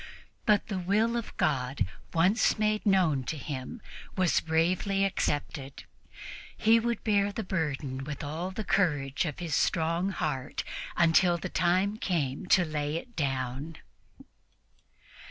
[0.47, 3.83] But the will of God, once made known to him,
[4.17, 5.85] was accepted bravely.
[6.57, 10.63] He would bear the burden with all the courage of his strong heart
[10.97, 13.77] until the time came to lay it down.